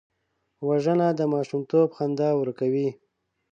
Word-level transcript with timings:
وژنه 0.67 1.07
د 1.19 1.21
ماشومتوب 1.33 1.87
خندا 1.97 2.29
ورکوي 2.39 2.89